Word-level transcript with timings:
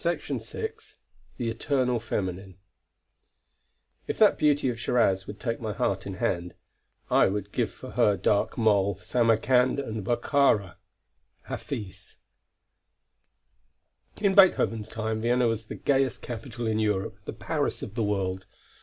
CHAPTER 0.03 0.39
VI 0.39 0.69
THE 1.37 1.51
ETERNAL 1.51 1.99
FEMININE 1.99 2.57
If 4.07 4.17
that 4.17 4.39
beauty 4.39 4.67
of 4.69 4.79
Shiraz 4.79 5.27
would 5.27 5.39
take 5.39 5.61
my 5.61 5.73
heart 5.73 6.07
in 6.07 6.15
hand, 6.15 6.55
I 7.11 7.27
would 7.27 7.51
give 7.51 7.69
for 7.71 7.91
her 7.91 8.17
dark 8.17 8.57
mole 8.57 8.95
Samarkand 8.95 9.77
and 9.79 10.03
Bokhara. 10.03 10.77
HAFIZ. 11.43 12.17
In 14.17 14.33
Beethoven's 14.33 14.89
time, 14.89 15.21
Vienna 15.21 15.45
was 15.47 15.65
the 15.65 15.75
gayest 15.75 16.23
capital 16.23 16.65
in 16.65 16.79
Europe, 16.79 17.19
the 17.25 17.33
Paris 17.33 17.83
of 17.83 17.93
the 17.93 18.01
world. 18.03 18.47